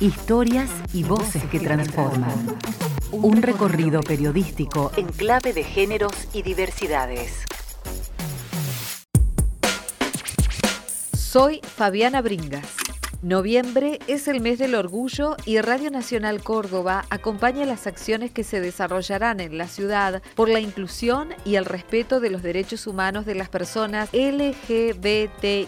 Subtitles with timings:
[0.00, 2.56] Historias y voces que transforman.
[3.10, 7.44] Un recorrido periodístico en clave de géneros y diversidades.
[11.12, 12.76] Soy Fabiana Bringas.
[13.22, 18.60] Noviembre es el mes del orgullo y Radio Nacional Córdoba acompaña las acciones que se
[18.60, 23.34] desarrollarán en la ciudad por la inclusión y el respeto de los derechos humanos de
[23.34, 25.58] las personas LGBTIQ.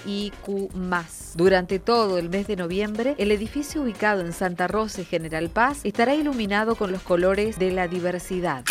[1.34, 5.80] Durante todo el mes de noviembre, el edificio ubicado en Santa Rosa y General Paz
[5.82, 8.62] estará iluminado con los colores de la diversidad.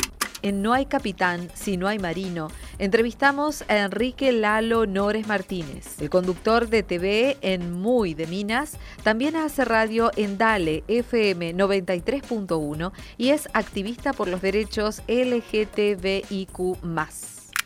[0.42, 6.10] En No hay capitán si no hay marino, entrevistamos a Enrique Lalo Nores Martínez, el
[6.10, 13.32] conductor de TV en Muy de Minas, también hace radio en Dale FM 93.1 y
[13.32, 16.78] es activista por los derechos LGTBIQ.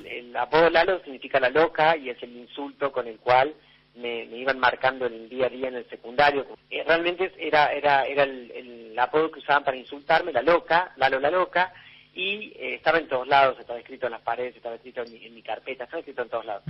[0.03, 3.53] El apodo Lalo significa la loca y es el insulto con el cual
[3.95, 6.47] me, iban marcando en el día a día en el secundario.
[6.71, 11.19] Eh, realmente era, era, era el, el apodo que usaban para insultarme, la loca, Lalo
[11.19, 11.71] la loca
[12.13, 15.41] y eh, estaba en todos lados, estaba escrito en las paredes, estaba escrito en mi,
[15.41, 16.63] carpeta, estaba escrito en todos lados.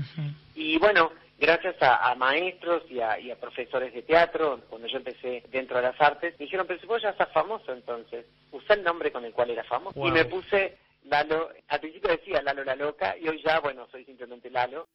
[0.55, 5.83] Y bueno, gracias a, maestros y a, profesores de teatro, cuando yo empecé dentro de
[5.83, 9.25] las artes, me dijeron, pero si vos ya estás famoso, entonces, usa el nombre con
[9.25, 10.07] el cual era famoso.
[10.07, 14.05] Y me puse Lalo, al principio decía Lalo la loca, y hoy ya, bueno, soy
[14.05, 14.87] simplemente Lalo.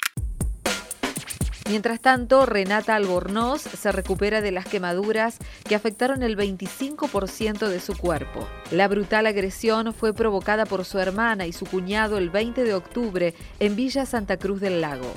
[1.69, 5.36] Mientras tanto, Renata Albornoz se recupera de las quemaduras
[5.69, 8.48] que afectaron el 25% de su cuerpo.
[8.70, 13.34] La brutal agresión fue provocada por su hermana y su cuñado el 20 de octubre
[13.60, 15.12] en Villa Santa Cruz del Lago.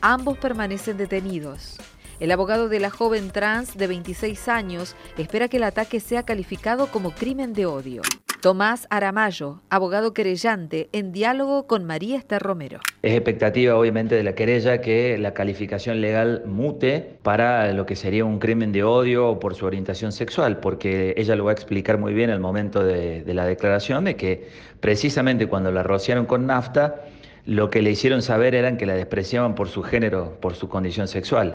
[0.00, 1.78] Ambos permanecen detenidos.
[2.20, 6.86] El abogado de la joven trans de 26 años espera que el ataque sea calificado
[6.92, 8.02] como crimen de odio.
[8.42, 12.80] Tomás Aramayo, abogado querellante, en diálogo con María Esther Romero.
[13.02, 18.24] Es expectativa, obviamente, de la querella que la calificación legal mute para lo que sería
[18.24, 22.14] un crimen de odio por su orientación sexual, porque ella lo va a explicar muy
[22.14, 24.48] bien al momento de, de la declaración de que
[24.80, 26.96] precisamente cuando la rociaron con nafta,
[27.46, 31.06] lo que le hicieron saber eran que la despreciaban por su género, por su condición
[31.06, 31.52] sexual.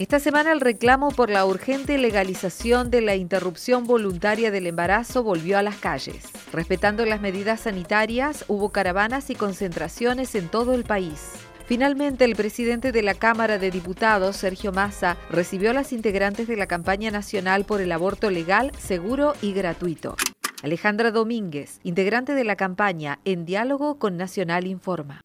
[0.00, 5.58] Esta semana el reclamo por la urgente legalización de la interrupción voluntaria del embarazo volvió
[5.58, 6.24] a las calles.
[6.54, 11.32] Respetando las medidas sanitarias, hubo caravanas y concentraciones en todo el país.
[11.66, 16.56] Finalmente, el presidente de la Cámara de Diputados, Sergio Massa, recibió a las integrantes de
[16.56, 20.16] la campaña nacional por el aborto legal, seguro y gratuito.
[20.62, 25.20] Alejandra Domínguez, integrante de la campaña En Diálogo con Nacional Informa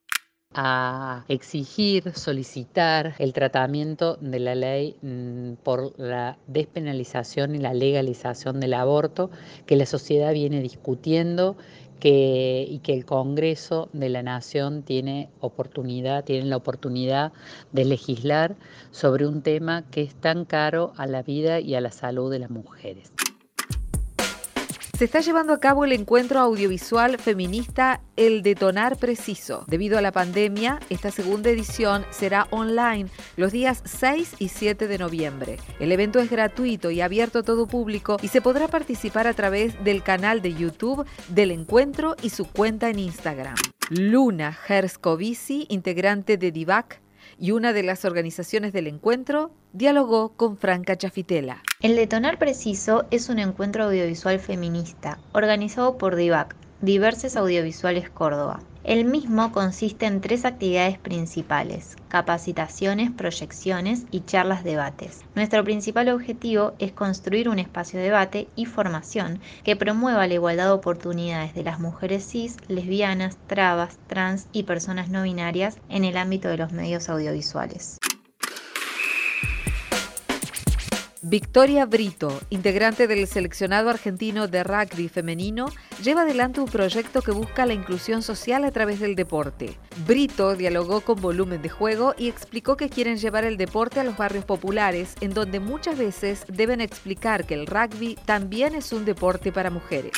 [0.56, 8.60] a exigir, solicitar el tratamiento de la ley mm, por la despenalización y la legalización
[8.60, 9.30] del aborto
[9.66, 11.58] que la sociedad viene discutiendo
[12.08, 17.34] y que el Congreso de la Nación tiene oportunidad, tiene la oportunidad
[17.72, 18.56] de legislar
[18.92, 22.40] sobre un tema que es tan caro a la vida y a la salud de
[22.40, 23.12] las mujeres.
[24.98, 29.66] Se está llevando a cabo el encuentro audiovisual feminista El Detonar Preciso.
[29.68, 34.98] Debido a la pandemia, esta segunda edición será online los días 6 y 7 de
[34.98, 35.58] noviembre.
[35.82, 39.84] El evento es gratuito y abierto a todo público y se podrá participar a través
[39.84, 43.56] del canal de YouTube del encuentro y su cuenta en Instagram.
[43.90, 47.02] Luna Herscovici, integrante de DIVAC,
[47.38, 51.62] y una de las organizaciones del encuentro dialogó con Franca Chafitela.
[51.86, 58.60] El Detonar Preciso es un encuentro audiovisual feminista organizado por DIVAC, Diverses Audiovisuales Córdoba.
[58.84, 65.22] El mismo consiste en tres actividades principales, capacitaciones, proyecciones y charlas debates.
[65.36, 70.66] Nuestro principal objetivo es construir un espacio de debate y formación que promueva la igualdad
[70.66, 76.18] de oportunidades de las mujeres cis, lesbianas, trabas, trans y personas no binarias en el
[76.18, 78.00] ámbito de los medios audiovisuales.
[81.28, 85.66] Victoria Brito, integrante del seleccionado argentino de rugby femenino,
[86.04, 89.76] lleva adelante un proyecto que busca la inclusión social a través del deporte.
[90.06, 94.16] Brito dialogó con volumen de juego y explicó que quieren llevar el deporte a los
[94.16, 99.52] barrios populares, en donde muchas veces deben explicar que el rugby también es un deporte
[99.52, 100.12] para mujeres.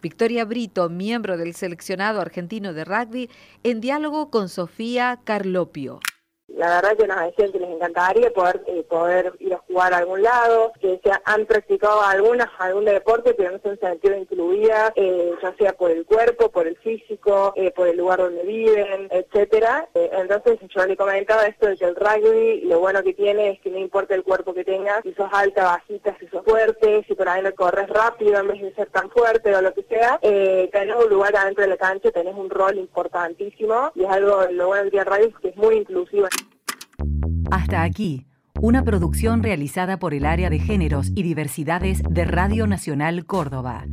[0.00, 3.28] Victoria Brito, miembro del seleccionado argentino de rugby,
[3.64, 5.98] en diálogo con Sofía Carlopio
[6.62, 9.98] la verdad que nos decían que les encantaría poder eh, poder ir a jugar a
[9.98, 14.92] algún lado, que se han practicado algunas algún deporte, pero no se han sentido incluidas,
[14.96, 19.08] eh, ya sea por el cuerpo, por el físico, eh, por el lugar donde viven,
[19.10, 19.88] etcétera.
[19.94, 23.70] entonces yo le comentaba esto de que el rugby lo bueno que tiene es que
[23.70, 27.28] no importa el cuerpo que tengas, si sos alta, bajita, si sos fuerte, si por
[27.28, 30.96] ahí no corres rápido en vez de ser tan fuerte o lo que sea, tenés
[30.96, 34.90] un lugar adentro de la cancha, tenés un rol importantísimo y es algo, lo bueno
[34.90, 36.28] del rugby es que es muy inclusivo.
[37.50, 38.24] Hasta aquí,
[38.62, 43.86] una producción realizada por el área de géneros y diversidades de Radio Nacional Córdoba.